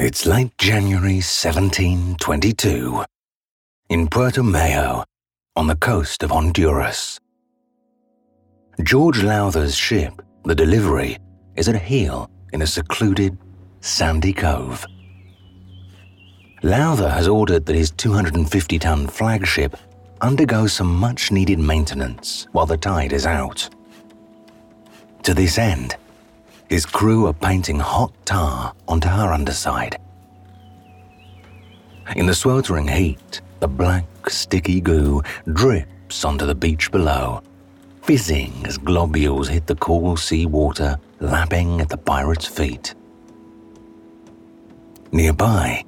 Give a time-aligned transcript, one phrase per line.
[0.00, 3.04] It's late January 1722
[3.88, 5.02] in Puerto Mayo
[5.56, 7.18] on the coast of Honduras.
[8.84, 11.18] George Lowther's ship, the Delivery,
[11.56, 13.36] is at heel in a secluded,
[13.80, 14.86] sandy cove.
[16.62, 19.76] Lowther has ordered that his 250 ton flagship
[20.20, 23.68] undergo some much needed maintenance while the tide is out.
[25.24, 25.96] To this end,
[26.68, 29.98] his crew are painting hot tar onto her underside.
[32.16, 37.42] In the sweltering heat, the black, sticky goo drips onto the beach below,
[38.02, 42.94] fizzing as globules hit the cool sea water lapping at the pirate's feet.
[45.10, 45.84] Nearby,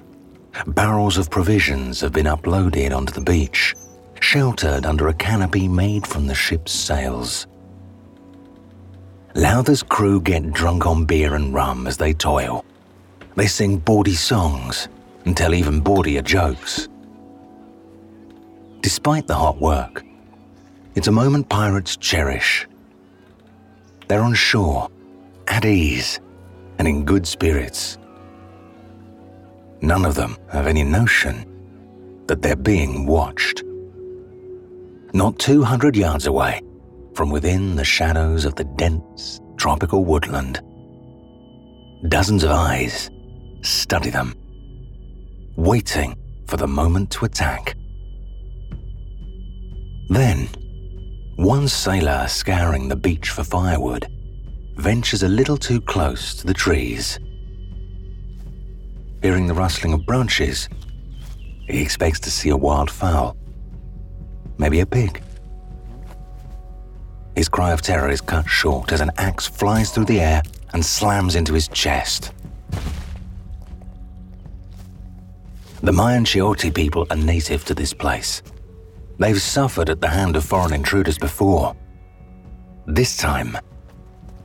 [0.67, 3.75] barrels of provisions have been uploaded onto the beach,
[4.19, 7.47] sheltered under a canopy made from the ship's sails.
[9.35, 12.65] Lowther's crew get drunk on beer and rum as they toil.
[13.35, 14.89] They sing bawdy songs
[15.25, 16.89] and tell even bawdier jokes.
[18.81, 20.03] Despite the hot work,
[20.95, 22.67] it's a moment pirates cherish.
[24.07, 24.89] They're on shore,
[25.47, 26.19] at ease,
[26.77, 27.97] and in good spirits.
[29.81, 31.45] None of them have any notion
[32.27, 33.63] that they're being watched.
[35.13, 36.61] Not 200 yards away,
[37.15, 40.61] from within the shadows of the dense tropical woodland.
[42.07, 43.09] Dozens of eyes
[43.61, 44.33] study them,
[45.55, 46.15] waiting
[46.47, 47.75] for the moment to attack.
[50.09, 50.47] Then,
[51.35, 54.07] one sailor scouring the beach for firewood
[54.77, 57.19] ventures a little too close to the trees.
[59.21, 60.67] Hearing the rustling of branches,
[61.67, 63.37] he expects to see a wild fowl,
[64.57, 65.21] maybe a pig
[67.35, 70.41] his cry of terror is cut short as an axe flies through the air
[70.73, 72.33] and slams into his chest.
[75.81, 78.43] The Mayan Chiote people are native to this place.
[79.17, 81.75] They've suffered at the hand of foreign intruders before.
[82.85, 83.57] This time,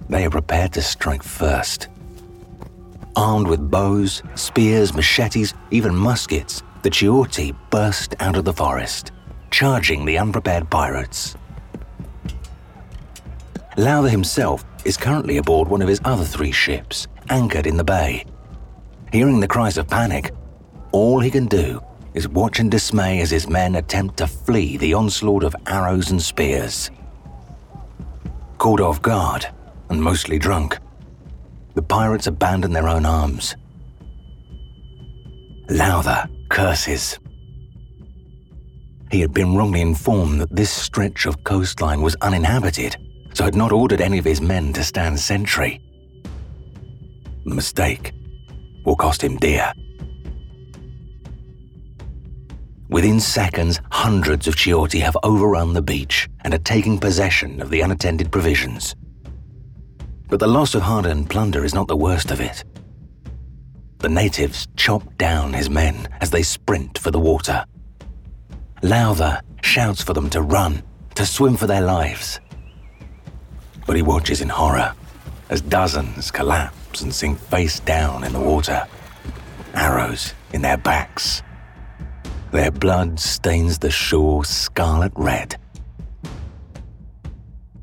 [0.08, 1.88] they are prepared to strike first.
[3.16, 9.12] Armed with bows, spears, machetes, even muskets, the Chiote burst out of the forest,
[9.50, 11.36] charging the unprepared pirates.
[13.78, 18.25] Lowther himself is currently aboard one of his other three ships, anchored in the bay.
[19.12, 20.32] Hearing the cries of panic,
[20.92, 21.82] all he can do
[22.14, 26.22] is watch in dismay as his men attempt to flee the onslaught of arrows and
[26.22, 26.91] spears.
[28.56, 29.47] Caught off guard
[29.91, 30.78] and mostly drunk,
[31.75, 33.56] the pirates abandon their own arms.
[35.69, 37.19] Lowther curses.
[39.10, 42.97] He had been wrongly informed that this stretch of coastline was uninhabited
[43.36, 45.78] so had not ordered any of his men to stand sentry.
[47.44, 48.14] The mistake
[48.86, 49.70] will cost him dear.
[52.88, 57.82] Within seconds, hundreds of Chiote have overrun the beach and are taking possession of the
[57.82, 58.94] unattended provisions.
[60.28, 62.64] But the loss of hard earned plunder is not the worst of it.
[63.98, 67.66] The natives chop down his men as they sprint for the water.
[68.82, 70.82] Lowther shouts for them to run,
[71.16, 72.41] to swim for their lives
[73.86, 74.92] but he watches in horror
[75.48, 78.86] as dozens collapse and sink face down in the water,
[79.74, 81.42] arrows in their backs.
[82.50, 85.56] Their blood stains the shore scarlet red.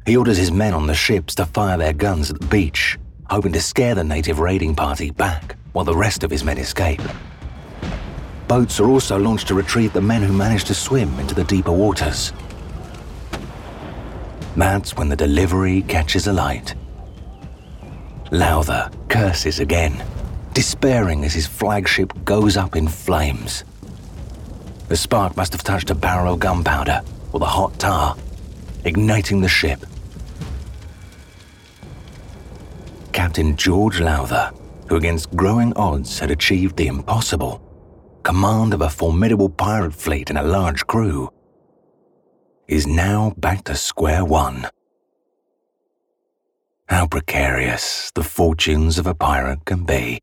[0.06, 2.98] He orders his men on the ships to fire their guns at the beach,
[3.30, 7.02] hoping to scare the native raiding party back while the rest of his men escape.
[8.48, 11.72] Boats are also launched to retrieve the men who manage to swim into the deeper
[11.72, 12.34] waters.
[14.56, 16.76] That's when the delivery catches alight.
[18.32, 20.04] Lowther curses again,
[20.54, 23.64] despairing as his flagship goes up in flames.
[24.90, 28.16] The spark must have touched a barrel of gunpowder or the hot tar,
[28.86, 29.86] igniting the ship.
[33.12, 34.52] Captain George Lowther,
[34.88, 37.60] who against growing odds had achieved the impossible
[38.24, 41.30] command of a formidable pirate fleet and a large crew,
[42.68, 44.70] is now back to square one.
[46.88, 50.20] How precarious the fortunes of a pirate can be.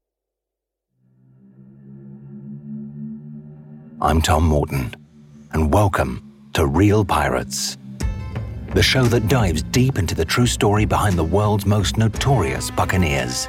[4.01, 4.95] I'm Tom Morton,
[5.53, 7.77] and welcome to Real Pirates,
[8.75, 13.49] the show that dives deep into the true story behind the world's most notorious buccaneers.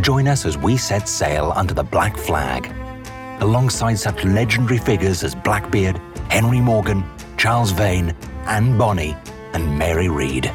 [0.00, 2.72] Join us as we set sail under the black flag,
[3.42, 7.04] alongside such legendary figures as Blackbeard, Henry Morgan,
[7.36, 8.14] Charles Vane,
[8.46, 9.16] Anne Bonny,
[9.52, 10.52] and Mary Read.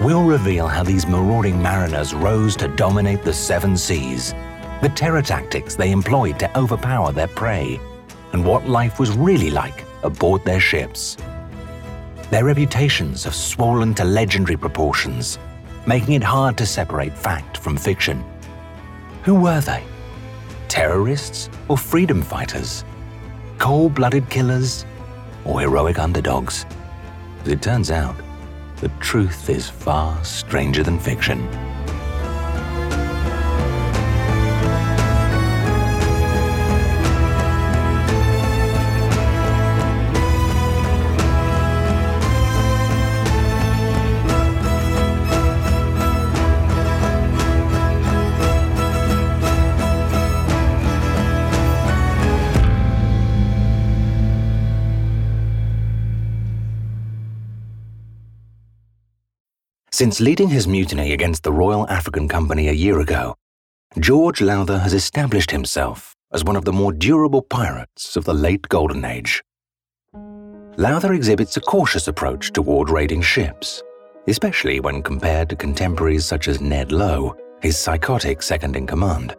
[0.00, 4.34] We'll reveal how these marauding mariners rose to dominate the seven seas
[4.82, 7.80] the terror tactics they employed to overpower their prey,
[8.32, 11.16] and what life was really like aboard their ships.
[12.30, 15.38] Their reputations have swollen to legendary proportions,
[15.86, 18.24] making it hard to separate fact from fiction.
[19.22, 19.84] Who were they?
[20.66, 22.84] Terrorists or freedom fighters?
[23.58, 24.84] Cold blooded killers
[25.44, 26.66] or heroic underdogs?
[27.42, 28.16] As it turns out,
[28.76, 31.48] the truth is far stranger than fiction.
[60.02, 63.36] Since leading his mutiny against the Royal African Company a year ago,
[64.00, 68.68] George Lowther has established himself as one of the more durable pirates of the late
[68.68, 69.44] Golden Age.
[70.76, 73.80] Lowther exhibits a cautious approach toward raiding ships,
[74.26, 79.36] especially when compared to contemporaries such as Ned Lowe, his psychotic second in command.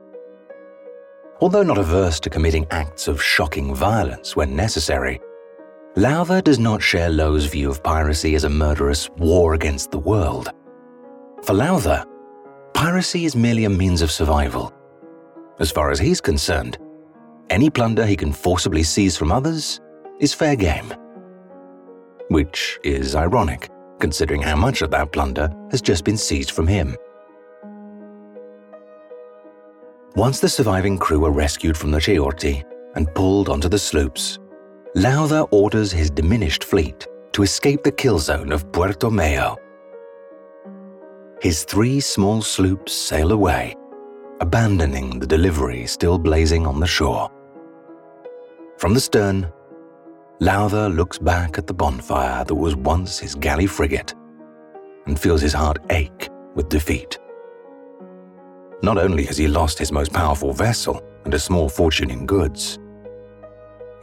[1.42, 5.20] Although not averse to committing acts of shocking violence when necessary,
[5.96, 10.50] Lowther does not share Lowe's view of piracy as a murderous war against the world.
[11.44, 12.04] For Lowther,
[12.74, 14.74] piracy is merely a means of survival.
[15.60, 16.80] As far as he's concerned,
[17.52, 19.82] any plunder he can forcibly seize from others
[20.20, 20.92] is fair game.
[22.30, 23.70] Which is ironic,
[24.00, 26.98] considering how much of that plunder has just been seized from him.
[30.16, 32.64] Once the surviving crew are rescued from the Chiourti
[32.96, 34.40] and pulled onto the sloops,
[34.96, 39.58] Lowther orders his diminished fleet to escape the kill zone of Puerto Mayo.
[41.42, 43.76] His three small sloops sail away,
[44.40, 47.28] abandoning the delivery still blazing on the shore.
[48.78, 49.52] From the stern,
[50.40, 54.14] Lowther looks back at the bonfire that was once his galley frigate
[55.08, 57.18] and feels his heart ache with defeat.
[58.84, 62.78] Not only has he lost his most powerful vessel and a small fortune in goods,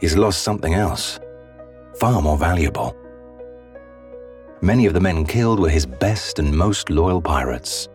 [0.01, 1.19] he's lost something else,
[1.99, 2.95] far more valuable.
[4.61, 7.87] Many of the men killed were his best and most loyal pirates.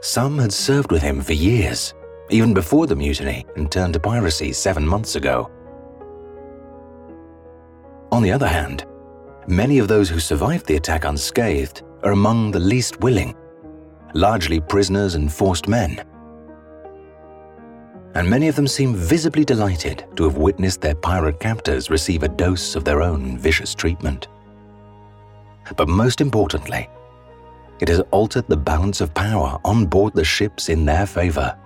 [0.00, 1.94] Some had served with him for years,
[2.30, 5.50] even before the mutiny and turned to piracy seven months ago.
[8.10, 8.86] On the other hand,
[9.46, 13.34] many of those who survived the attack unscathed are among the least willing,
[14.14, 16.02] largely prisoners and forced men
[18.14, 22.28] and many of them seem visibly delighted to have witnessed their pirate captors receive a
[22.28, 24.28] dose of their own vicious treatment.
[25.76, 26.88] But most importantly,
[27.80, 31.58] it has altered the balance of power on board the ships in their favor.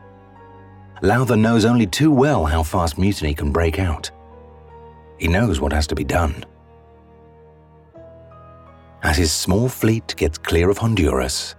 [1.02, 4.10] Lowther knows only too well how fast mutiny can break out.
[5.18, 6.44] He knows what has to be done.
[9.02, 11.54] As his small fleet gets clear of Honduras,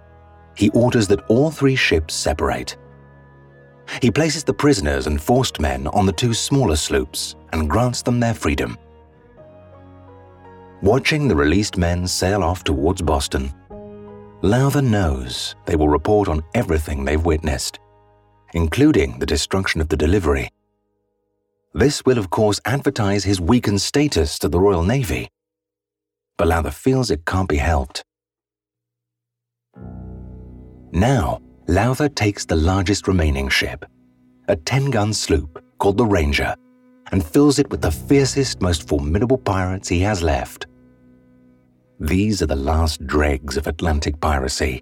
[0.55, 2.75] he orders that all three ships separate
[4.01, 8.19] he places the prisoners and forced men on the two smaller sloops and grants them
[8.19, 8.77] their freedom.
[10.81, 13.53] Watching the released men sail off towards Boston,
[14.41, 17.79] Lowther knows they will report on everything they've witnessed,
[18.53, 20.49] including the destruction of the delivery.
[21.73, 25.29] This will, of course, advertise his weakened status to the Royal Navy,
[26.37, 28.03] but Lowther feels it can't be helped.
[30.91, 33.85] Now, Lowther takes the largest remaining ship,
[34.47, 36.55] a 10 gun sloop called the Ranger,
[37.11, 40.65] and fills it with the fiercest, most formidable pirates he has left.
[41.99, 44.81] These are the last dregs of Atlantic piracy,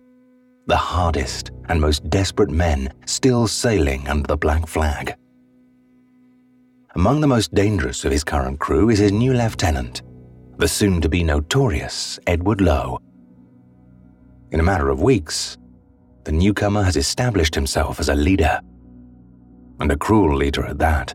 [0.67, 5.13] the hardest and most desperate men still sailing under the black flag.
[6.95, 10.03] Among the most dangerous of his current crew is his new lieutenant,
[10.55, 12.97] the soon to be notorious Edward Lowe.
[14.53, 15.57] In a matter of weeks,
[16.27, 18.59] the newcomer has established himself as a leader,
[19.79, 21.13] and a cruel leader at that.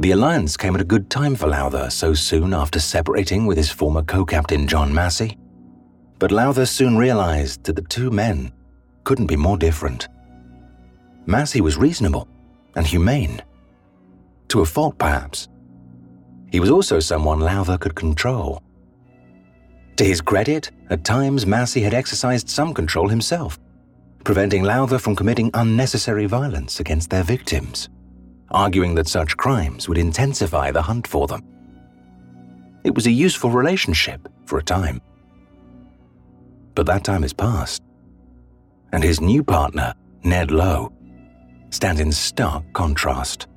[0.00, 3.70] The alliance came at a good time for Lowther so soon after separating with his
[3.70, 5.38] former co captain John Massey.
[6.18, 8.52] But Lowther soon realized that the two men
[9.04, 10.08] couldn't be more different.
[11.24, 12.26] Massey was reasonable
[12.74, 13.40] and humane.
[14.48, 15.46] To a fault, perhaps.
[16.50, 18.60] He was also someone Lowther could control.
[19.98, 23.58] To his credit, at times Massey had exercised some control himself,
[24.22, 27.88] preventing Lowther from committing unnecessary violence against their victims,
[28.52, 31.42] arguing that such crimes would intensify the hunt for them.
[32.84, 35.00] It was a useful relationship for a time.
[36.76, 37.82] But that time is past,
[38.92, 40.92] and his new partner, Ned Lowe,
[41.70, 43.48] stands in stark contrast.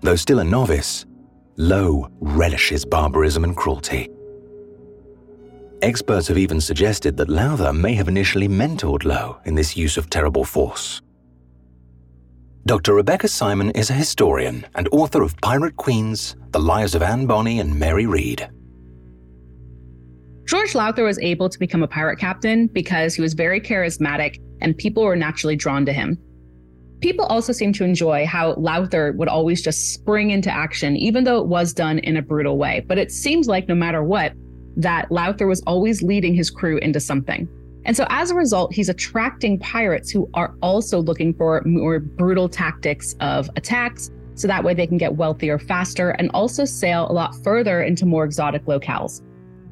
[0.00, 1.04] Though still a novice,
[1.58, 4.08] Lowe relishes barbarism and cruelty.
[5.82, 10.10] Experts have even suggested that Lowther may have initially mentored Lowe in this use of
[10.10, 11.00] terrible force.
[12.66, 12.94] Dr.
[12.94, 17.60] Rebecca Simon is a historian and author of Pirate Queens, The Lives of Anne Bonny
[17.60, 18.50] and Mary Read.
[20.46, 24.76] George Lowther was able to become a pirate captain because he was very charismatic and
[24.76, 26.18] people were naturally drawn to him.
[27.00, 31.38] People also seem to enjoy how Lowther would always just spring into action, even though
[31.38, 32.84] it was done in a brutal way.
[32.88, 34.32] But it seems like no matter what,
[34.78, 37.48] that Lowther was always leading his crew into something.
[37.84, 42.48] And so as a result, he's attracting pirates who are also looking for more brutal
[42.48, 44.10] tactics of attacks.
[44.34, 48.06] So that way they can get wealthier faster and also sail a lot further into
[48.06, 49.22] more exotic locales.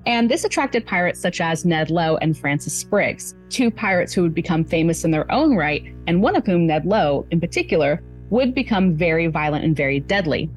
[0.06, 4.34] And this attracted pirates such as Ned Lowe and Francis Spriggs, two pirates who would
[4.34, 8.54] become famous in their own right, and one of whom, Ned Lowe in particular, would
[8.54, 10.48] become very violent and very deadly.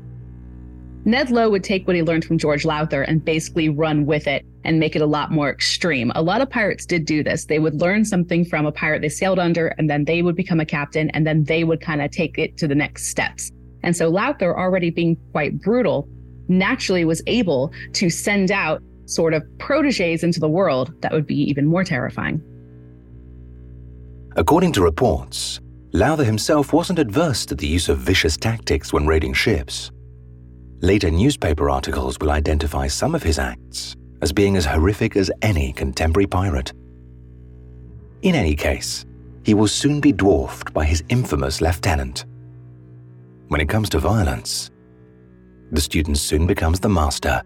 [1.09, 4.45] Ned Lowe would take what he learned from George Lowther and basically run with it
[4.63, 6.11] and make it a lot more extreme.
[6.13, 7.45] A lot of pirates did do this.
[7.45, 10.59] They would learn something from a pirate they sailed under, and then they would become
[10.59, 13.51] a captain, and then they would kind of take it to the next steps.
[13.81, 16.07] And so Lowther, already being quite brutal,
[16.47, 21.41] naturally was able to send out sort of proteges into the world that would be
[21.41, 22.39] even more terrifying.
[24.35, 25.59] According to reports,
[25.91, 29.89] Lowther himself wasn't adverse to the use of vicious tactics when raiding ships.
[30.81, 35.73] Later newspaper articles will identify some of his acts as being as horrific as any
[35.73, 36.71] contemporary pirate.
[38.21, 39.05] In any case,
[39.43, 42.25] he will soon be dwarfed by his infamous lieutenant.
[43.49, 44.71] When it comes to violence,
[45.71, 47.41] the student soon becomes the master.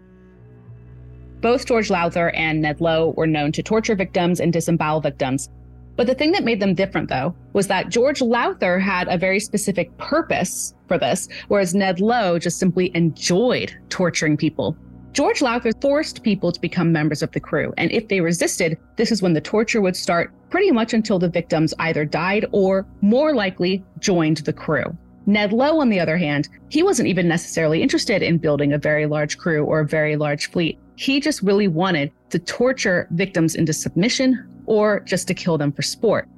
[1.40, 5.48] Both George Lowther and Ned Lowe were known to torture victims and disembowel victims,
[5.96, 9.38] but the thing that made them different, though, was that George Lowther had a very
[9.38, 14.76] specific purpose for this, whereas Ned Lowe just simply enjoyed torturing people.
[15.12, 19.12] George Lowther forced people to become members of the crew, and if they resisted, this
[19.12, 23.32] is when the torture would start pretty much until the victims either died or, more
[23.32, 24.84] likely, joined the crew.
[25.26, 29.06] Ned Lowe, on the other hand, he wasn't even necessarily interested in building a very
[29.06, 30.78] large crew or a very large fleet.
[30.96, 35.82] He just really wanted to torture victims into submission or just to kill them for
[35.82, 36.28] sport.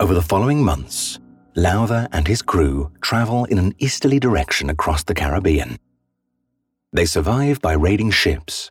[0.00, 1.18] Over the following months,
[1.54, 5.78] Lowther and his crew travel in an easterly direction across the Caribbean.
[6.92, 8.70] They survive by raiding ships,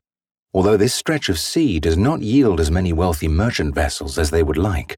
[0.53, 4.43] although this stretch of sea does not yield as many wealthy merchant vessels as they
[4.43, 4.95] would like.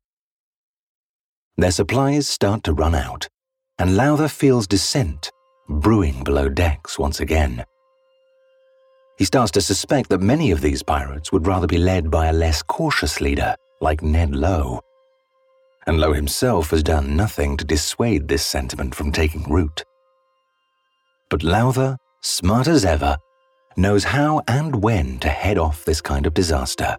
[1.58, 3.28] Their supplies start to run out,
[3.78, 5.30] and Lowther feels dissent
[5.70, 7.64] brewing below decks once again.
[9.18, 12.34] He starts to suspect that many of these pirates would rather be led by a
[12.34, 14.82] less cautious leader like Ned Lowe.
[15.86, 19.84] And Lowe himself has done nothing to dissuade this sentiment from taking root.
[21.30, 23.18] But Lowther, smart as ever,
[23.76, 26.96] knows how and when to head off this kind of disaster.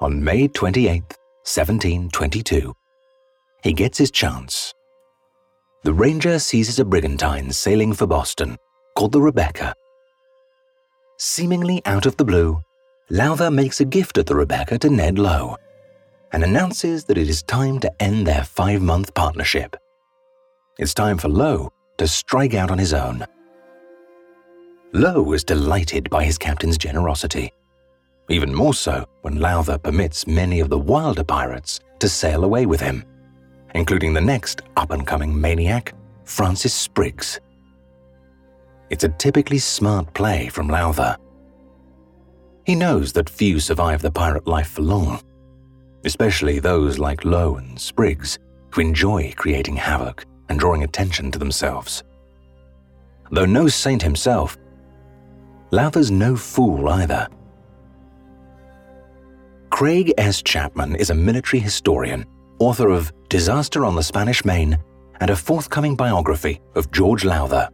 [0.00, 1.00] On May 28,
[1.42, 2.74] 1722,
[3.64, 4.74] he gets his chance.
[5.82, 8.56] The Ranger seizes a brigantine sailing for Boston
[8.94, 9.74] called the Rebecca
[11.20, 12.62] Seemingly out of the blue,
[13.10, 15.56] Lowther makes a gift of the Rebecca to Ned Lowe
[16.30, 19.74] and announces that it is time to end their five month partnership.
[20.78, 23.26] It's time for Lowe to strike out on his own.
[24.92, 27.52] Lowe is delighted by his captain's generosity,
[28.28, 32.80] even more so when Lowther permits many of the wilder pirates to sail away with
[32.80, 33.04] him,
[33.74, 37.40] including the next up and coming maniac, Francis Spriggs.
[38.90, 41.16] It's a typically smart play from Lowther.
[42.64, 45.20] He knows that few survive the pirate life for long,
[46.04, 48.38] especially those like Lowe and Spriggs,
[48.70, 52.02] who enjoy creating havoc and drawing attention to themselves.
[53.30, 54.56] Though no saint himself,
[55.70, 57.28] Lowther's no fool either.
[59.70, 60.40] Craig S.
[60.40, 62.24] Chapman is a military historian,
[62.58, 64.78] author of Disaster on the Spanish Main
[65.20, 67.68] and a forthcoming biography of George Lowther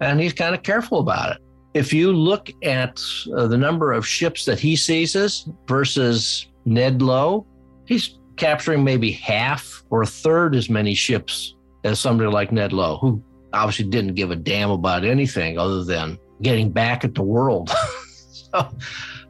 [0.00, 1.38] and he's kind of careful about it.
[1.74, 3.00] If you look at
[3.36, 7.46] uh, the number of ships that he seizes versus Ned Lowe,
[7.86, 12.98] he's capturing maybe half or a third as many ships as somebody like Ned Lowe,
[12.98, 13.22] who
[13.52, 17.70] obviously didn't give a damn about anything other than getting back at the world.
[18.30, 18.68] so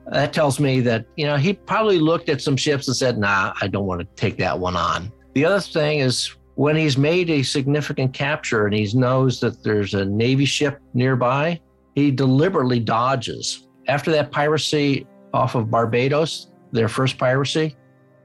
[0.07, 3.55] that tells me that, you know, he probably looked at some ships and said, nah,
[3.61, 5.13] I don't want to take that one on.
[5.35, 9.95] The other thing is when he's made a significant capture and he knows that there's
[9.95, 11.61] a Navy ship nearby,
[11.95, 13.69] he deliberately dodges.
[13.89, 17.77] After that piracy off of Barbados, their first piracy,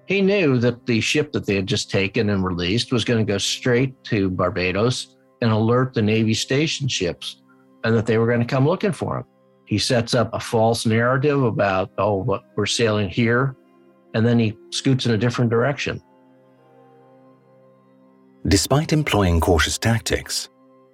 [0.10, 3.32] He knew that the ship that they had just taken and released was going to
[3.32, 7.44] go straight to Barbados and alert the Navy station ships
[7.84, 9.26] and that they were going to come looking for him.
[9.66, 13.56] He sets up a false narrative about, oh, we're sailing here,
[14.16, 16.02] and then he scoots in a different direction.
[18.48, 20.50] Despite employing cautious tactics,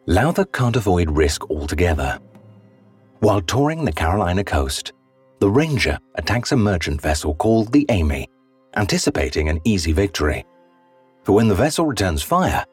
[0.07, 2.19] Lowther can't avoid risk altogether.
[3.19, 4.93] While touring the Carolina coast,
[5.39, 8.27] the Ranger attacks a merchant vessel called the Amy,
[8.75, 10.43] anticipating an easy victory.
[11.23, 12.65] But when the vessel returns fire,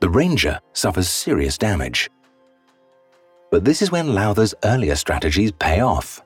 [0.00, 2.10] the Ranger suffers serious damage.
[3.50, 6.20] But this is when Lowther's earlier strategies pay off.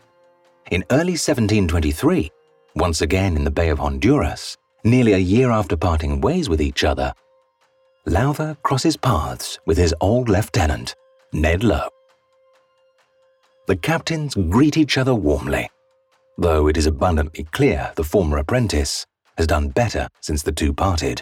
[0.73, 2.31] In early 1723,
[2.75, 6.85] once again in the Bay of Honduras, nearly a year after parting ways with each
[6.85, 7.13] other,
[8.09, 10.95] Lowther crosses paths with his old lieutenant,
[11.35, 11.91] Ned Lowe.
[13.67, 15.69] The captains greet each other warmly,
[16.39, 19.05] though it is abundantly clear the former apprentice
[19.37, 21.21] has done better since the two parted.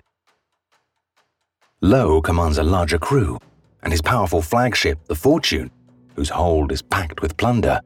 [1.81, 3.41] Lowe commands a larger crew,
[3.83, 5.73] and his powerful flagship, the Fortune,
[6.15, 7.81] whose hold is packed with plunder,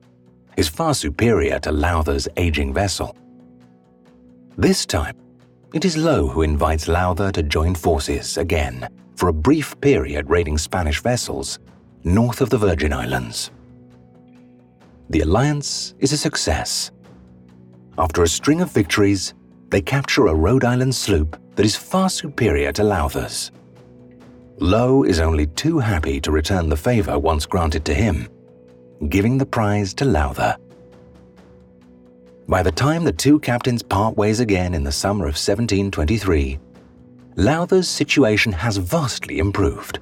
[0.58, 3.16] is far superior to Lowther's aging vessel.
[4.58, 5.16] This time,
[5.72, 10.58] it is Lowe who invites Lowther to join forces again for a brief period raiding
[10.58, 11.58] Spanish vessels
[12.02, 13.50] north of the Virgin Islands.
[15.10, 16.90] The alliance is a success.
[17.98, 19.34] After a string of victories,
[19.68, 23.52] they capture a Rhode Island sloop that is far superior to Lowther's.
[24.58, 28.28] Lowe is only too happy to return the favor once granted to him,
[29.08, 30.56] giving the prize to Lowther.
[32.50, 36.58] By the time the two captains part ways again in the summer of 1723,
[37.36, 40.00] Lowther's situation has vastly improved.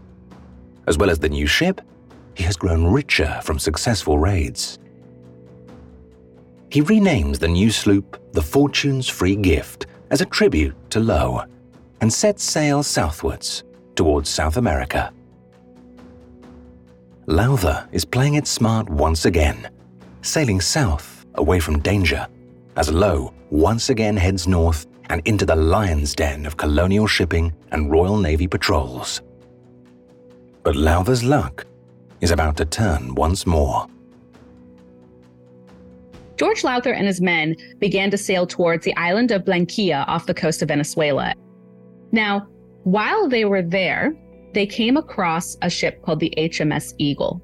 [0.86, 1.82] As well as the new ship,
[2.34, 4.78] he has grown richer from successful raids.
[6.70, 11.44] He renames the new sloop the Fortune's Free Gift as a tribute to Lowe
[12.00, 13.62] and sets sail southwards
[13.94, 15.12] towards South America.
[17.26, 19.68] Lowther is playing it smart once again,
[20.22, 22.26] sailing south away from danger,
[22.78, 27.90] as Lowe once again heads north and into the lion's den of colonial shipping and
[27.90, 29.20] Royal Navy patrols.
[30.62, 31.66] But Lowther's luck
[32.20, 33.88] is about to turn once more.
[36.36, 40.34] George Lowther and his men began to sail towards the island of Blanquilla off the
[40.34, 41.34] coast of Venezuela.
[42.12, 42.46] Now,
[42.84, 44.14] while they were there,
[44.54, 47.42] they came across a ship called the HMS Eagle.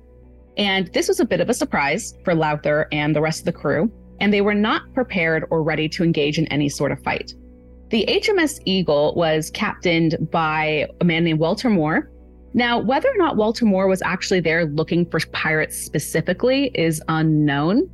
[0.57, 3.53] And this was a bit of a surprise for Lowther and the rest of the
[3.53, 3.91] crew,
[4.21, 7.33] and they were not prepared or ready to engage in any sort of fight.
[7.91, 12.11] The HMS Eagle was captained by a man named Walter Moore.
[12.55, 17.91] Now, whether or not Walter Moore was actually there looking for pirates specifically is unknown.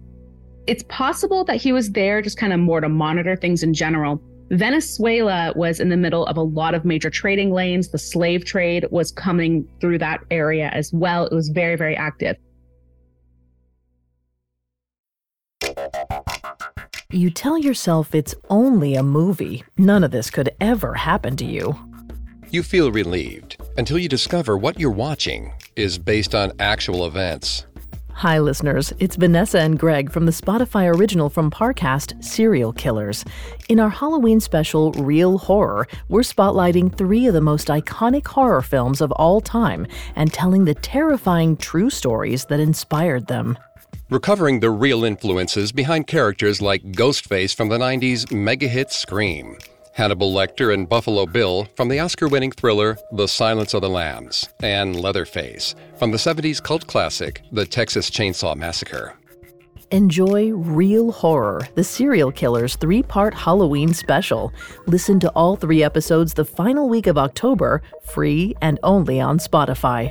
[0.67, 4.23] It's possible that he was there just kind of more to monitor things in general,
[4.51, 7.89] Venezuela was in the middle of a lot of major trading lanes.
[7.89, 11.27] The slave trade was coming through that area as well.
[11.27, 12.37] It was very, very active.
[17.13, 19.65] You tell yourself it's only a movie.
[19.77, 21.77] None of this could ever happen to you.
[22.51, 27.67] You feel relieved until you discover what you're watching is based on actual events.
[28.13, 28.93] Hi, listeners.
[29.01, 33.25] It's Vanessa and Greg from the Spotify original from Parcast, Serial Killers.
[33.69, 39.01] In our Halloween special, Real Horror, we're spotlighting three of the most iconic horror films
[39.01, 43.59] of all time and telling the terrifying true stories that inspired them.
[44.11, 49.57] Recovering the real influences behind characters like Ghostface from the 90s mega hit Scream.
[49.93, 54.49] Hannibal Lecter and Buffalo Bill from the Oscar winning thriller The Silence of the Lambs,
[54.65, 59.17] and Leatherface from the 70s cult classic The Texas Chainsaw Massacre.
[59.93, 64.53] Enjoy Real Horror, the serial killer's three part Halloween special.
[64.87, 70.11] Listen to all three episodes the final week of October, free and only on Spotify.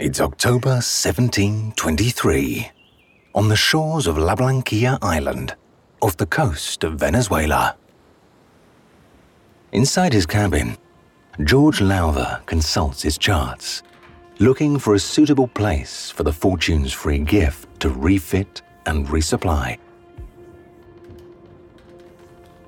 [0.00, 2.70] It's October 1723
[3.34, 5.56] on the shores of La Blanquilla Island,
[6.00, 7.76] off the coast of Venezuela.
[9.72, 10.76] Inside his cabin,
[11.42, 13.82] George Lowther consults his charts,
[14.38, 19.78] looking for a suitable place for the Fortune's free gift to refit and resupply.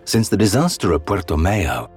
[0.05, 1.89] Since the disaster at Puerto Mayo,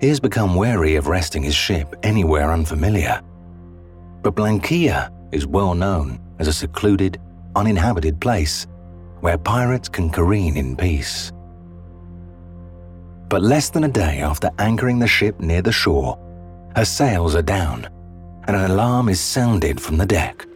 [0.00, 3.22] he has become wary of resting his ship anywhere unfamiliar.
[4.22, 7.20] But Blanquilla is well known as a secluded
[7.56, 8.66] uninhabited place
[9.20, 11.32] where pirates can careen in peace.
[13.28, 16.18] But less than a day after anchoring the ship near the shore,
[16.76, 17.88] her sails are down
[18.46, 20.46] and an alarm is sounded from the deck.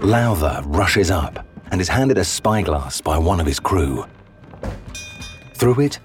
[0.00, 4.04] Lowther rushes up and is handed a spyglass by one of his crew.
[5.54, 5.98] Through it,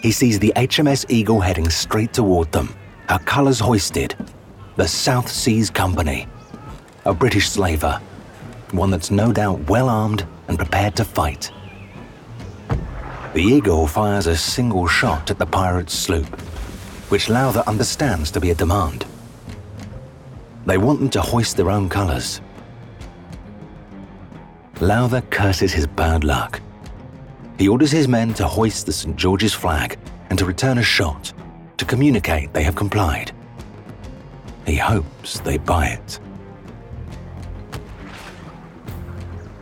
[0.00, 2.74] he sees the HMS Eagle heading straight toward them,
[3.08, 4.14] her colours hoisted.
[4.76, 6.28] The South Seas Company,
[7.06, 7.98] a British slaver,
[8.72, 11.50] one that's no doubt well armed and prepared to fight.
[13.32, 16.26] The Eagle fires a single shot at the pirate's sloop,
[17.08, 19.06] which Lowther understands to be a demand.
[20.66, 22.42] They want them to hoist their own colours.
[24.82, 26.60] Lowther curses his bad luck.
[27.58, 29.16] He orders his men to hoist the St.
[29.16, 31.32] George's flag and to return a shot
[31.78, 33.32] to communicate they have complied.
[34.66, 36.18] He hopes they buy it.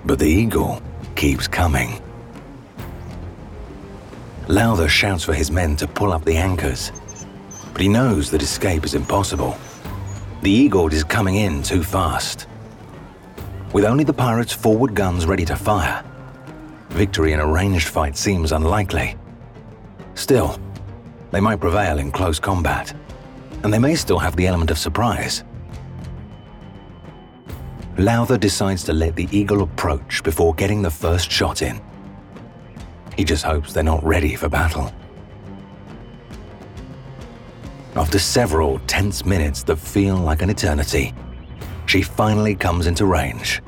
[0.07, 0.83] But the eagle
[1.15, 2.01] keeps coming.
[4.49, 6.93] Lowther shouts for his men to pull up the anchors,
[7.73, 9.57] but he knows that escape is impossible.
[10.43, 12.47] The eagle is coming in too fast.
[13.73, 16.05] With only the pirates' forward guns ready to fire,
[16.91, 19.17] victory in a ranged fight seems unlikely.
[20.15, 20.59] Still,
[21.31, 22.95] they might prevail in close combat,
[23.65, 25.43] and they may still have the element of surprise.
[27.97, 31.81] Lowther decides to let the eagle approach before getting the first shot in.
[33.17, 34.93] He just hopes they're not ready for battle.
[37.97, 41.15] After several tense minutes that feel like an eternity,
[41.87, 43.63] she finally comes into range.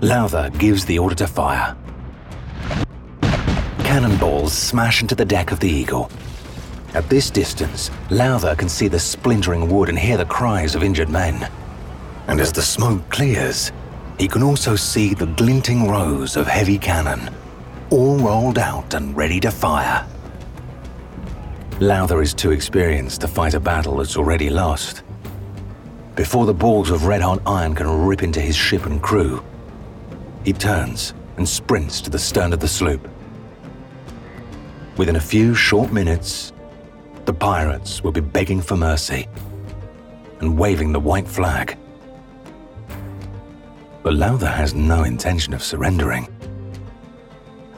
[0.00, 1.76] Lowther gives the order to fire.
[3.80, 6.10] Cannonballs smash into the deck of the Eagle.
[6.94, 11.08] At this distance, Lowther can see the splintering wood and hear the cries of injured
[11.08, 11.50] men.
[12.28, 13.72] And as the smoke clears,
[14.18, 17.34] he can also see the glinting rows of heavy cannon,
[17.90, 20.06] all rolled out and ready to fire.
[21.80, 25.02] Lowther is too experienced to fight a battle that's already lost.
[26.14, 29.42] Before the balls of red hot iron can rip into his ship and crew,
[30.44, 33.08] he turns and sprints to the stern of the sloop.
[34.96, 36.52] Within a few short minutes,
[37.26, 39.26] the pirates will be begging for mercy
[40.40, 41.78] and waving the white flag.
[44.02, 46.28] But Lowther has no intention of surrendering.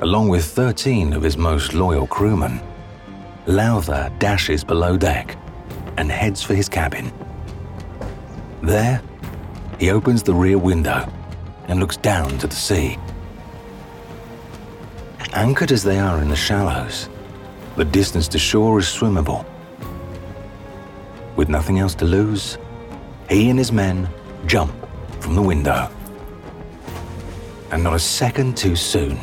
[0.00, 2.61] Along with 13 of his most loyal crewmen,
[3.46, 5.37] Lowther dashes below deck
[5.96, 7.12] and heads for his cabin.
[8.62, 9.00] There,
[9.78, 11.09] he opens the rear window
[11.68, 12.98] and looks down to the sea.
[15.32, 17.09] Anchored as they are in the shallows,
[17.76, 19.44] the distance to shore is swimmable.
[21.36, 22.56] With nothing else to lose,
[23.28, 24.08] he and his men
[24.46, 24.72] jump
[25.20, 25.90] from the window.
[27.70, 29.18] And not a second too soon,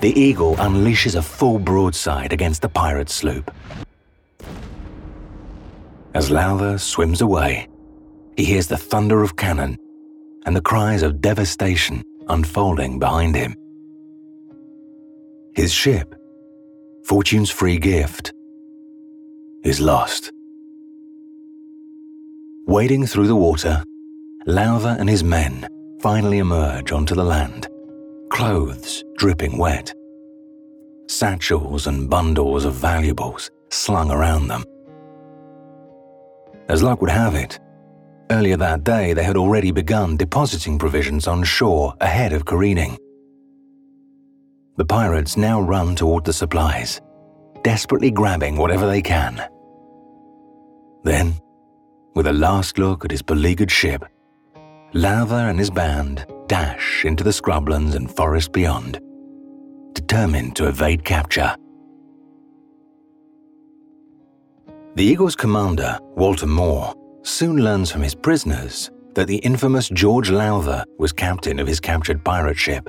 [0.00, 3.50] the Eagle unleashes a full broadside against the pirate sloop.
[6.14, 7.68] As Lowther swims away,
[8.36, 9.78] he hears the thunder of cannon
[10.44, 13.54] and the cries of devastation unfolding behind him.
[15.54, 16.14] His ship,
[17.08, 18.34] Fortune's free gift,
[19.64, 20.30] is lost.
[22.66, 23.82] Wading through the water,
[24.44, 25.66] Lowther and his men
[26.00, 27.66] finally emerge onto the land
[28.28, 29.94] clothes dripping wet,
[31.06, 34.62] satchels and bundles of valuables slung around them.
[36.68, 37.58] As luck would have it,
[38.30, 42.98] earlier that day they had already begun depositing provisions on shore ahead of careening.
[44.78, 47.00] The pirates now run toward the supplies,
[47.64, 49.44] desperately grabbing whatever they can.
[51.02, 51.34] Then,
[52.14, 54.04] with a last look at his beleaguered ship,
[54.92, 59.00] Lowther and his band dash into the scrublands and forest beyond,
[59.94, 61.56] determined to evade capture.
[64.94, 70.84] The Eagle's commander, Walter Moore, soon learns from his prisoners that the infamous George Lowther
[71.00, 72.88] was captain of his captured pirate ship,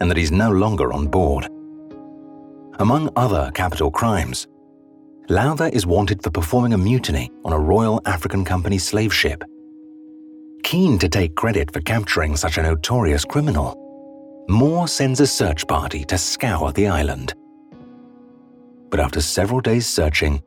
[0.00, 1.46] and that he's no longer on board.
[2.78, 4.46] Among other capital crimes,
[5.28, 9.44] Lowther is wanted for performing a mutiny on a Royal African Company slave ship
[10.70, 13.74] keen to take credit for capturing such a notorious criminal,
[14.48, 17.34] Moore sends a search party to scour the island.
[18.88, 20.42] But after several days searching,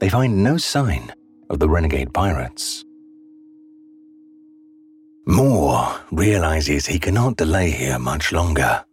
[0.00, 1.12] they find no sign
[1.48, 2.84] of the renegade pirates.
[5.26, 8.84] Moore realizes he cannot delay here much longer.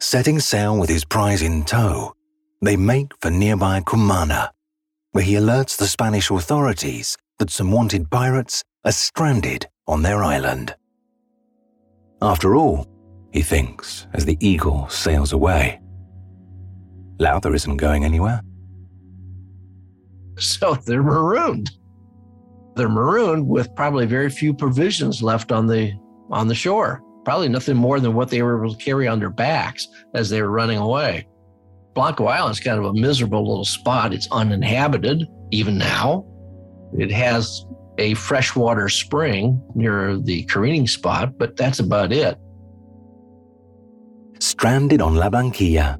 [0.00, 2.12] Setting sail with his prize in tow,
[2.60, 4.50] they make for nearby Cumana,
[5.12, 10.74] where he alerts the Spanish authorities that some wanted pirates are stranded on their island.
[12.20, 12.86] After all,
[13.32, 15.80] he thinks as the eagle sails away,
[17.20, 18.40] Lowther isn't going anywhere.
[20.36, 21.70] So they're marooned.
[22.76, 25.92] They're marooned with probably very few provisions left on the
[26.30, 27.02] on the shore.
[27.24, 30.42] probably nothing more than what they were able to carry on their backs as they
[30.42, 31.26] were running away.
[31.94, 34.12] Blanco Island is kind of a miserable little spot.
[34.12, 36.26] It's uninhabited even now.
[36.92, 37.64] It has
[37.96, 42.36] a freshwater spring near the careening spot, but that's about it.
[44.40, 45.98] Stranded on La Blanquilla,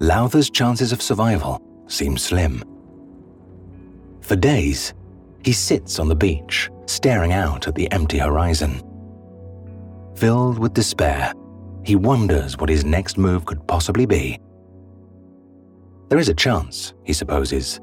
[0.00, 2.62] Lowther's chances of survival seem slim.
[4.22, 4.94] For days,
[5.44, 8.82] he sits on the beach, staring out at the empty horizon.
[10.16, 11.32] Filled with despair,
[11.84, 14.38] he wonders what his next move could possibly be.
[16.08, 17.80] There is a chance, he supposes,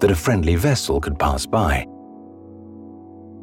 [0.00, 1.86] that a friendly vessel could pass by.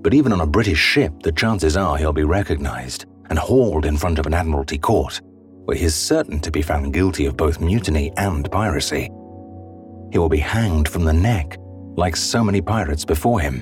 [0.01, 3.97] But even on a British ship, the chances are he'll be recognized and hauled in
[3.97, 5.21] front of an Admiralty court,
[5.65, 9.09] where he is certain to be found guilty of both mutiny and piracy.
[10.11, 11.57] He will be hanged from the neck,
[11.99, 13.61] like so many pirates before him.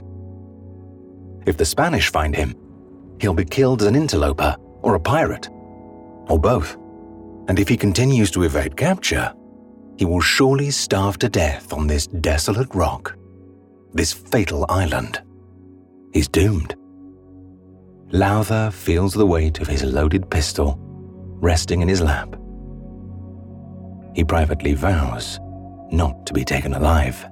[1.45, 2.56] If the Spanish find him,
[3.19, 5.50] he'll be killed as an interloper or a pirate,
[6.30, 6.78] or both.
[7.47, 9.34] And if he continues to evade capture,
[9.97, 13.15] he will surely starve to death on this desolate rock,
[13.93, 15.21] this fatal island.
[16.13, 16.76] He's doomed.
[18.12, 20.78] Lowther feels the weight of his loaded pistol
[21.39, 22.36] resting in his lap.
[24.15, 25.39] He privately vows
[25.91, 27.28] not to be taken alive.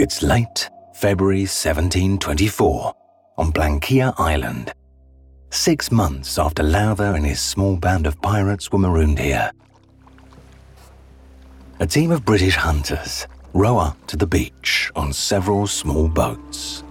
[0.00, 2.94] It's late February 1724
[3.36, 4.72] on Blanquilla Island,
[5.50, 9.50] six months after Lowther and his small band of pirates were marooned here.
[11.80, 16.84] A team of British hunters row up to the beach on several small boats.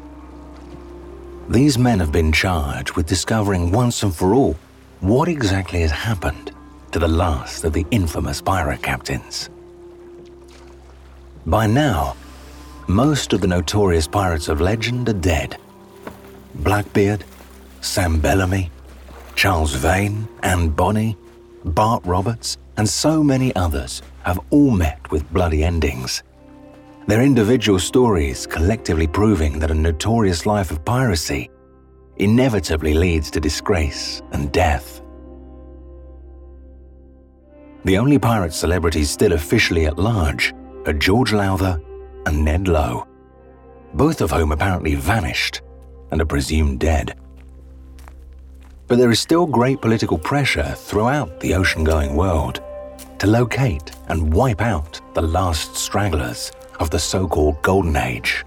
[1.47, 4.57] These men have been charged with discovering once and for all
[4.99, 6.51] what exactly has happened
[6.91, 9.49] to the last of the infamous pirate captains.
[11.45, 12.17] By now,
[12.87, 15.57] most of the notorious pirates of legend are dead.
[16.55, 17.23] Blackbeard,
[17.81, 18.71] Sam Bellamy,
[19.35, 21.17] Charles Vane, Anne Bonny,
[21.63, 26.23] Bart Roberts, and so many others have all met with bloody endings
[27.07, 31.49] their individual stories collectively proving that a notorious life of piracy
[32.17, 35.01] inevitably leads to disgrace and death.
[37.85, 40.53] The only pirate celebrities still officially at large
[40.85, 41.81] are George Lowther
[42.27, 43.07] and Ned Lowe,
[43.93, 45.61] both of whom apparently vanished
[46.11, 47.17] and are presumed dead.
[48.87, 52.61] But there is still great political pressure throughout the ocean going world
[53.19, 58.43] to locate and wipe out the last stragglers of the so called Golden Age.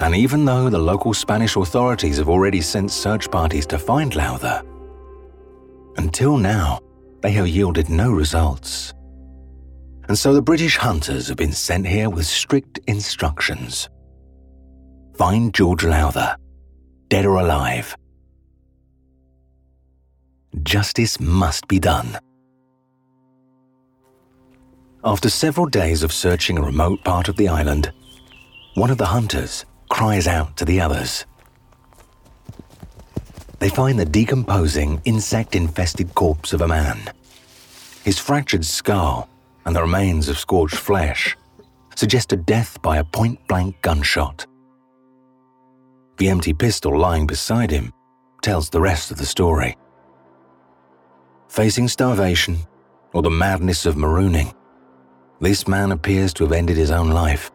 [0.00, 4.62] And even though the local Spanish authorities have already sent search parties to find Lowther,
[5.96, 6.78] until now
[7.22, 8.92] they have yielded no results.
[10.12, 13.88] And so the British hunters have been sent here with strict instructions
[15.14, 16.36] find George Lowther,
[17.08, 17.96] dead or alive.
[20.62, 22.18] Justice must be done.
[25.02, 27.90] After several days of searching a remote part of the island,
[28.74, 31.24] one of the hunters cries out to the others.
[33.60, 37.00] They find the decomposing, insect infested corpse of a man.
[38.04, 39.30] His fractured skull
[39.64, 41.36] and the remains of scorched flesh
[41.94, 44.46] suggest a death by a point blank gunshot.
[46.18, 47.92] The empty pistol lying beside him
[48.42, 49.76] tells the rest of the story.
[51.48, 52.58] Facing starvation
[53.12, 54.54] or the madness of marooning,
[55.40, 57.50] this man appears to have ended his own life.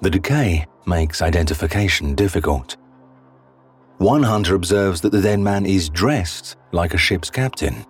[0.00, 2.76] The decay makes identification difficult.
[3.98, 7.84] One hunter observes that the dead man is dressed like a ship's captain.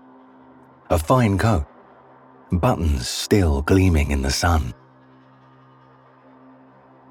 [0.90, 1.66] A fine coat,
[2.52, 4.74] buttons still gleaming in the sun.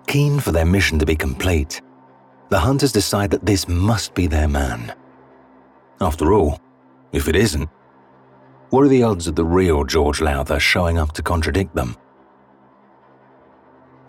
[0.07, 1.81] Keen for their mission to be complete,
[2.49, 4.93] the hunters decide that this must be their man.
[5.99, 6.59] After all,
[7.11, 7.69] if it isn't,
[8.69, 11.95] what are the odds of the real George Lowther showing up to contradict them?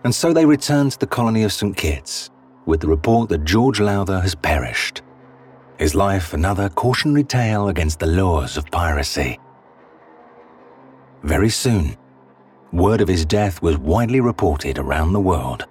[0.03, 1.75] And so they return to the colony of St.
[1.75, 2.29] Kitts
[2.65, 5.01] with the report that George Lowther has perished.
[5.79, 9.39] His life another cautionary tale against the laws of piracy.
[11.23, 11.97] Very soon,
[12.71, 15.65] word of his death was widely reported around the world.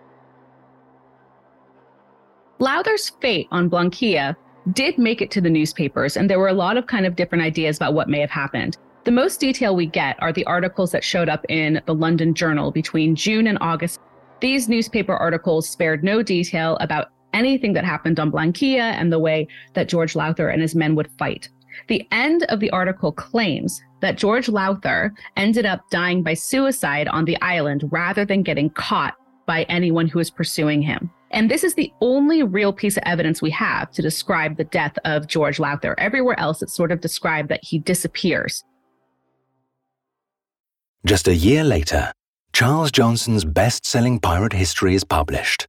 [2.59, 4.37] Lowther's fate on Blanquilla
[4.73, 7.45] did make it to the newspapers, and there were a lot of kind of different
[7.45, 8.77] ideas about what may have happened.
[9.05, 12.73] The most detail we get are the articles that showed up in the London Journal
[12.73, 14.01] between June and August.
[14.41, 19.47] These newspaper articles spared no detail about anything that happened on Blanquilla and the way
[19.75, 21.49] that George Lowther and his men would fight.
[21.89, 27.25] The end of the article claims that George Lowther ended up dying by suicide on
[27.25, 29.15] the island rather than getting caught
[29.47, 31.11] by anyone who was pursuing him.
[31.31, 34.97] And this is the only real piece of evidence we have to describe the death
[35.05, 35.95] of George Lowther.
[35.99, 38.65] Everywhere else, it's sort of described that he disappears.
[41.05, 42.13] Just a year later,
[42.53, 45.67] Charles Johnson's best selling pirate history is published.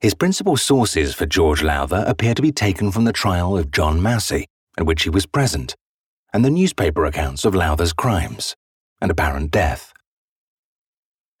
[0.00, 4.02] His principal sources for George Lowther appear to be taken from the trial of John
[4.02, 4.46] Massey,
[4.78, 5.74] at which he was present,
[6.32, 8.54] and the newspaper accounts of Lowther's crimes
[9.00, 9.92] and apparent death.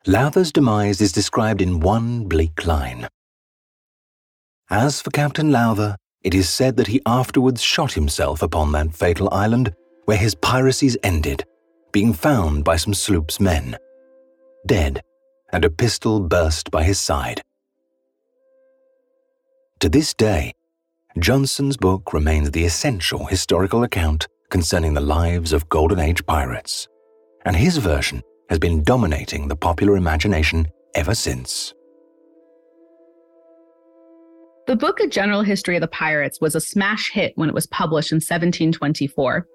[0.06, 3.08] Lowther's demise is described in one bleak line.
[4.70, 9.28] As for Captain Lowther, it is said that he afterwards shot himself upon that fatal
[9.32, 9.72] island
[10.06, 11.44] where his piracies ended,
[11.92, 13.76] being found by some sloop's men,
[14.66, 15.00] dead,
[15.52, 17.40] and a pistol burst by his side.
[19.80, 20.52] To this day,
[21.20, 26.86] Johnson's book remains the essential historical account concerning the lives of Golden Age pirates,
[27.44, 31.74] and his version has been dominating the popular imagination ever since.
[34.68, 37.66] The book A General History of the Pirates was a smash hit when it was
[37.66, 39.46] published in 1724.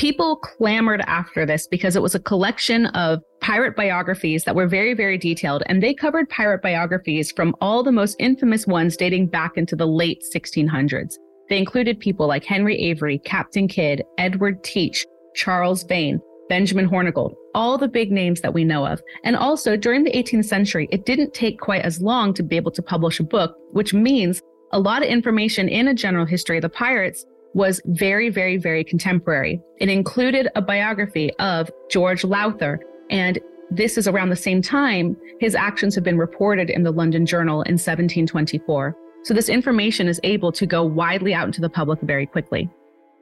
[0.00, 4.94] People clamored after this because it was a collection of pirate biographies that were very,
[4.94, 9.58] very detailed, and they covered pirate biographies from all the most infamous ones dating back
[9.58, 11.16] into the late 1600s.
[11.50, 17.76] They included people like Henry Avery, Captain Kidd, Edward Teach, Charles Vane, Benjamin Hornigold, all
[17.76, 19.02] the big names that we know of.
[19.22, 22.72] And also during the 18th century, it didn't take quite as long to be able
[22.72, 24.40] to publish a book, which means
[24.72, 28.84] a lot of information in a general history of the pirates was very, very, very
[28.84, 29.60] contemporary.
[29.78, 32.80] It included a biography of George Lowther.
[33.10, 33.38] And
[33.70, 37.62] this is around the same time his actions have been reported in the London Journal
[37.62, 38.96] in 1724.
[39.22, 42.70] So this information is able to go widely out into the public very quickly.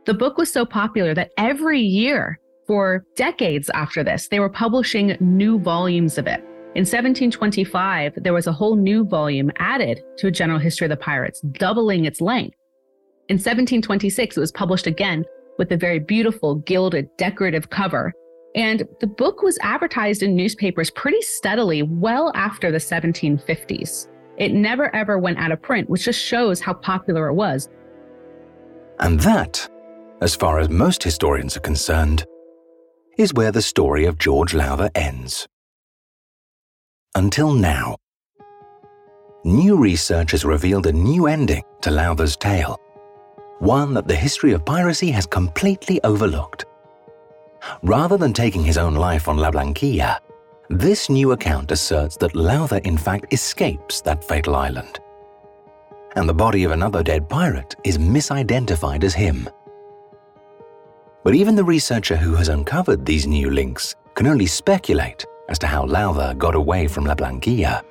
[0.07, 5.17] The book was so popular that every year for decades after this, they were publishing
[5.21, 6.41] new volumes of it.
[6.75, 10.97] In 1725, there was a whole new volume added to a general history of the
[10.97, 12.57] pirates, doubling its length.
[13.29, 15.25] In 1726, it was published again
[15.59, 18.13] with a very beautiful, gilded, decorative cover.
[18.55, 24.09] And the book was advertised in newspapers pretty steadily well after the 1750s.
[24.39, 27.69] It never ever went out of print, which just shows how popular it was.
[28.99, 29.69] And that,
[30.23, 32.25] as far as most historians are concerned,
[33.19, 35.47] is where the story of George Lowther ends.
[37.15, 37.97] Until now.
[39.45, 42.79] New research has revealed a new ending to Lowther's tale,
[43.61, 46.65] one that the history of piracy has completely overlooked.
[47.83, 50.21] Rather than taking his own life on La Blanquilla,
[50.71, 55.01] this new account asserts that Lowther in fact escapes that fatal island.
[56.15, 59.49] And the body of another dead pirate is misidentified as him.
[61.25, 65.67] But even the researcher who has uncovered these new links can only speculate as to
[65.67, 67.83] how Lowther got away from La Blanquilla.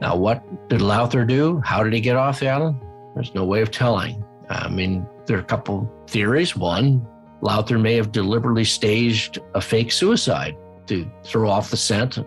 [0.00, 1.60] Now, what did Lowther do?
[1.64, 2.80] How did he get off the island?
[3.18, 4.24] There's no way of telling.
[4.48, 6.56] I mean, there are a couple theories.
[6.56, 7.04] One,
[7.40, 12.18] Lowther may have deliberately staged a fake suicide to throw off the scent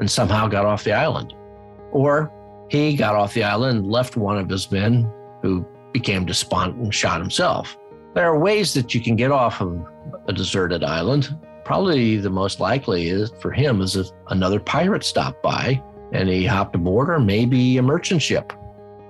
[0.00, 1.32] and somehow got off the island.
[1.92, 2.32] Or
[2.68, 5.08] he got off the island and left one of his men
[5.42, 7.78] who became despondent and shot himself.
[8.14, 9.80] There are ways that you can get off of
[10.26, 11.38] a deserted island.
[11.64, 15.80] Probably the most likely is for him is if another pirate stopped by
[16.12, 18.52] and he hopped aboard, or maybe a merchant ship.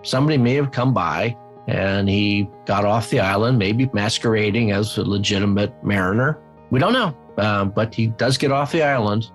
[0.02, 1.36] Somebody may have come by
[1.68, 6.38] and he got off the island, maybe masquerading as a legitimate mariner.
[6.70, 9.30] We don't know, uh, but he does get off the island.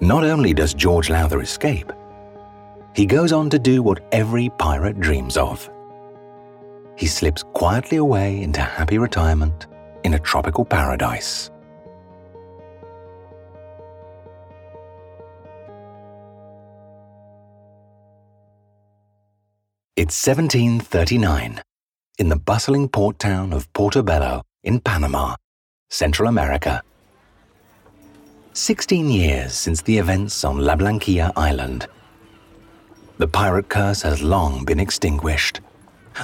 [0.00, 1.92] Not only does George Lowther escape,
[2.94, 5.68] he goes on to do what every pirate dreams of
[6.96, 9.66] he slips quietly away into happy retirement
[10.04, 11.50] in a tropical paradise.
[19.96, 21.62] It's 1739
[22.18, 25.36] in the bustling port town of Portobello in Panama,
[25.88, 26.82] Central America.
[28.54, 31.86] 16 years since the events on La Blanquilla Island.
[33.18, 35.60] The pirate curse has long been extinguished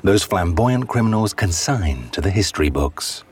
[0.02, 3.22] those flamboyant criminals consigned to the history books.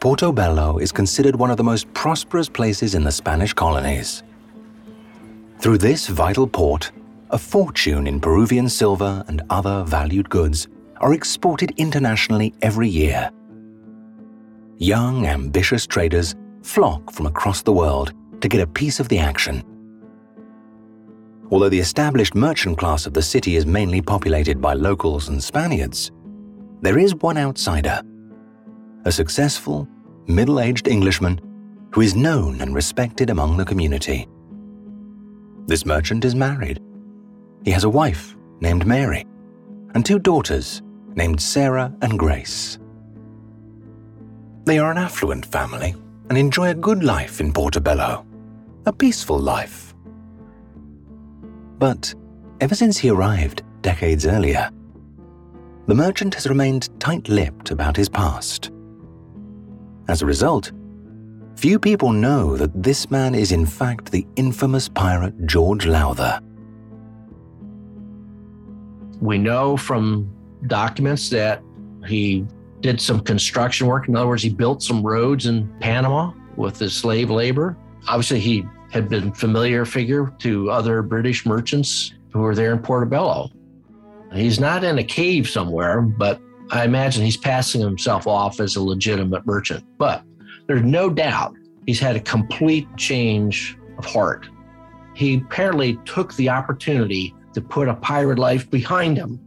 [0.00, 4.22] Portobello is considered one of the most prosperous places in the Spanish colonies.
[5.58, 6.90] Through this vital port,
[7.30, 10.68] a fortune in Peruvian silver and other valued goods
[10.98, 13.30] are exported internationally every year.
[14.78, 19.64] Young, ambitious traders flock from across the world to get a piece of the action
[21.50, 26.12] although the established merchant class of the city is mainly populated by locals and Spaniards,
[26.80, 28.00] there is one outsider,
[29.04, 29.88] a successful,
[30.26, 31.40] middle aged Englishman
[31.92, 34.28] who is known and respected among the community.
[35.66, 36.80] This merchant is married.
[37.64, 39.26] He has a wife named Mary
[39.94, 40.82] and two daughters
[41.14, 42.78] named Sarah and Grace.
[44.64, 45.94] They are an affluent family
[46.28, 48.24] and enjoy a good life in Portobello,
[48.86, 49.94] a peaceful life.
[51.78, 52.14] But
[52.60, 54.70] ever since he arrived decades earlier,
[55.86, 58.70] the merchant has remained tight lipped about his past.
[60.08, 60.72] As a result,
[61.56, 66.40] few people know that this man is in fact the infamous pirate George Lowther.
[69.20, 70.30] We know from
[70.66, 71.62] documents that
[72.06, 72.46] he
[72.80, 74.08] did some construction work.
[74.08, 77.76] In other words, he built some roads in Panama with his slave labor.
[78.08, 82.78] Obviously, he had been a familiar figure to other British merchants who were there in
[82.78, 83.50] Portobello.
[84.32, 86.40] He's not in a cave somewhere, but
[86.70, 89.84] I imagine he's passing himself off as a legitimate merchant.
[89.98, 90.22] But
[90.66, 91.54] there's no doubt
[91.86, 94.48] he's had a complete change of heart.
[95.14, 99.40] He apparently took the opportunity to put a pirate life behind him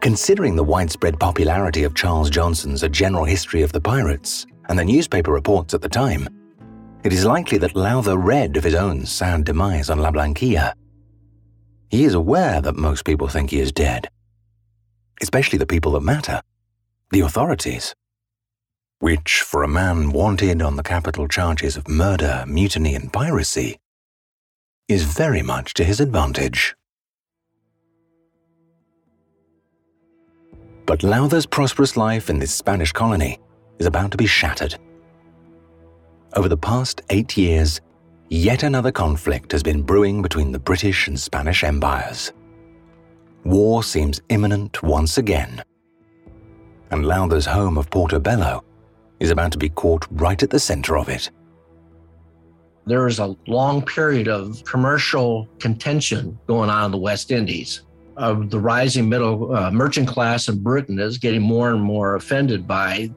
[0.00, 4.84] Considering the widespread popularity of Charles Johnson's A General History of the Pirates and the
[4.84, 6.26] newspaper reports at the time,
[7.04, 10.72] it is likely that Lowther read of his own sad demise on La Blanquilla.
[11.90, 14.08] He is aware that most people think he is dead,
[15.20, 16.40] especially the people that matter,
[17.10, 17.94] the authorities.
[19.00, 23.76] Which, for a man wanted on the capital charges of murder, mutiny, and piracy,
[24.90, 26.74] is very much to his advantage.
[30.84, 33.38] But Lowther's prosperous life in this Spanish colony
[33.78, 34.74] is about to be shattered.
[36.34, 37.80] Over the past eight years,
[38.30, 42.32] yet another conflict has been brewing between the British and Spanish empires.
[43.44, 45.62] War seems imminent once again.
[46.90, 48.64] And Lowther's home of Portobello
[49.20, 51.30] is about to be caught right at the center of it.
[52.90, 57.82] There is a long period of commercial contention going on in the West Indies
[58.16, 62.66] of the rising middle uh, merchant class in Britain is getting more and more offended
[62.66, 63.08] by,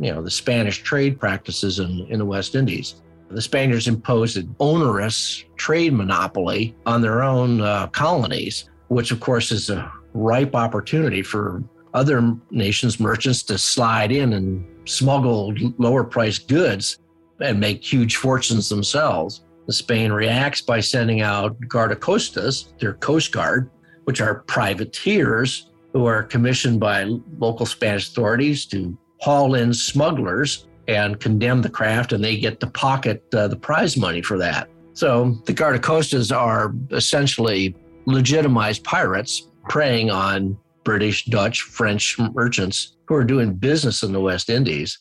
[0.00, 3.02] you know, the Spanish trade practices in, in the West Indies.
[3.30, 9.52] The Spaniards imposed an onerous trade monopoly on their own uh, colonies, which of course
[9.52, 11.62] is a ripe opportunity for
[11.94, 16.98] other nations' merchants to slide in and smuggle lower priced goods
[17.40, 19.44] and make huge fortunes themselves.
[19.68, 23.70] Spain reacts by sending out guardacostas, their coast guard,
[24.04, 27.04] which are privateers who are commissioned by
[27.38, 32.66] local Spanish authorities to haul in smugglers and condemn the craft, and they get to
[32.66, 34.68] pocket uh, the prize money for that.
[34.92, 37.76] So the guardacostas are essentially
[38.06, 44.50] legitimized pirates preying on British, Dutch, French merchants who are doing business in the West
[44.50, 44.98] Indies.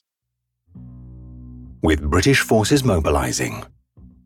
[1.82, 3.63] With British forces mobilizing,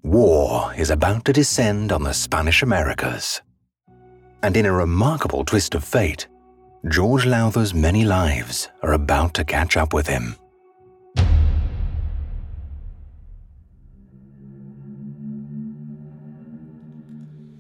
[0.02, 3.44] war is about to descend on the Spanish Americas.
[4.42, 6.28] And in a remarkable twist of fate,
[6.90, 10.36] George Lowther's many lives are about to catch up with him.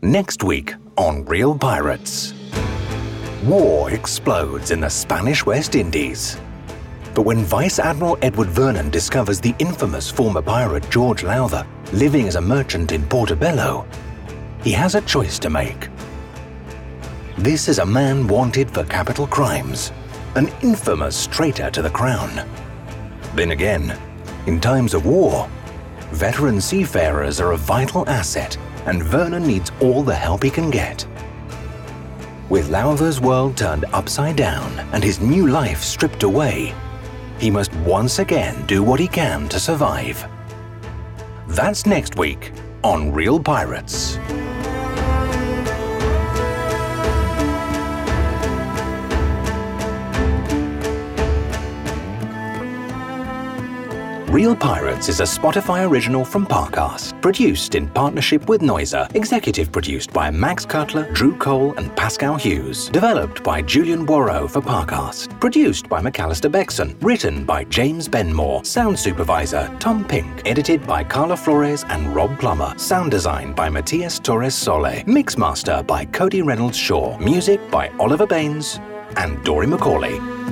[0.01, 2.33] Next week on Real Pirates.
[3.43, 6.39] War explodes in the Spanish West Indies.
[7.13, 12.35] But when Vice Admiral Edward Vernon discovers the infamous former pirate George Lowther living as
[12.35, 13.85] a merchant in Portobello,
[14.63, 15.89] he has a choice to make.
[17.37, 19.91] This is a man wanted for capital crimes,
[20.35, 22.47] an infamous traitor to the crown.
[23.35, 23.97] Then again,
[24.47, 25.47] in times of war,
[26.11, 31.05] veteran seafarers are a vital asset, and Vernon needs all the help he can get.
[32.49, 36.73] With Lowther's world turned upside down and his new life stripped away,
[37.43, 40.25] he must once again do what he can to survive.
[41.49, 42.53] That's next week
[42.85, 44.17] on Real Pirates.
[54.33, 60.11] Real Pirates is a Spotify original from Parcast, produced in partnership with Noiser, executive produced
[60.11, 65.87] by Max Cutler, Drew Cole, and Pascal Hughes, developed by Julian Boireau for Parcast, produced
[65.87, 71.85] by McAllister Bexon, written by James Benmore, sound supervisor Tom Pink, edited by Carla Flores
[71.89, 77.59] and Rob Plummer, sound design by Matias Torres Sole, mixmaster by Cody Reynolds Shaw, music
[77.69, 78.79] by Oliver Baines
[79.15, 80.42] and Dory McCauley.